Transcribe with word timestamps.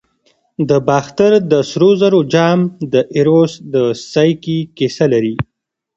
د 0.69 0.71
باختر 0.87 1.31
د 1.51 1.53
سرو 1.69 1.89
زرو 2.01 2.19
جام 2.33 2.59
د 2.93 2.95
ایروس 3.15 3.53
او 3.79 3.85
سایکي 4.11 4.59
کیسه 4.77 5.05
لري 5.13 5.35